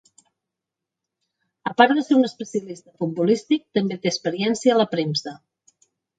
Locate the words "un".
2.21-2.25